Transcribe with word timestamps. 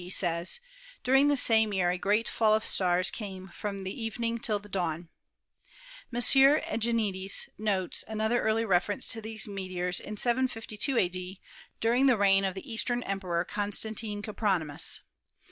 d., 0.01 0.09
says: 0.09 0.59
"During 1.03 1.27
the 1.27 1.37
same 1.37 1.71
year 1.73 1.91
a 1.91 1.97
great 1.99 2.27
fall 2.27 2.55
of 2.55 2.65
stars 2.65 3.11
came 3.11 3.49
from 3.49 3.83
the 3.83 4.03
evening 4.03 4.39
till 4.39 4.57
the 4.57 4.67
dawn." 4.67 5.09
M. 6.11 6.17
Egenitis 6.19 7.49
notes 7.59 8.01
an 8.07 8.19
other 8.19 8.41
early 8.41 8.65
reference 8.65 9.05
to 9.09 9.21
these 9.21 9.47
meteors 9.47 9.99
in 9.99 10.17
752 10.17 10.97
a.d., 10.97 11.39
during 11.79 12.07
the 12.07 12.17
reign 12.17 12.43
of 12.43 12.55
the 12.55 12.67
eastern 12.67 13.03
Emperor 13.03 13.45
Constantine 13.45 14.23
Coprony 14.23 14.65
mous. 14.65 15.01